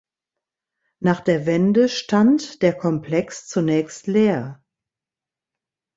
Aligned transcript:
Nach 0.99 1.19
der 1.19 1.45
Wende 1.45 1.87
stand 1.87 2.63
der 2.63 2.75
Komplex 2.75 3.45
zunächst 3.47 4.07
leer. 4.07 4.63